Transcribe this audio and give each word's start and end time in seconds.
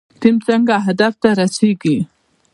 ټیم 0.21 0.35
څنګه 0.47 0.73
هدف 0.85 1.13
ته 1.21 1.29
رسیږي؟ 1.39 1.97